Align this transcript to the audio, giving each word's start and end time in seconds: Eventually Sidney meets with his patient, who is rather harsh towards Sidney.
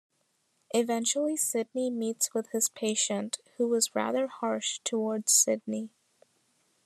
Eventually 0.73 1.37
Sidney 1.37 1.91
meets 1.91 2.33
with 2.33 2.49
his 2.53 2.69
patient, 2.69 3.37
who 3.57 3.71
is 3.75 3.93
rather 3.93 4.25
harsh 4.25 4.79
towards 4.83 5.31
Sidney. 5.31 5.91